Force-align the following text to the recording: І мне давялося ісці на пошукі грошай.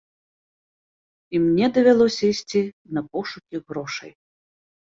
І 1.33 1.41
мне 1.43 1.65
давялося 1.75 2.23
ісці 2.31 2.61
на 2.97 3.01
пошукі 3.13 3.65
грошай. 3.69 4.11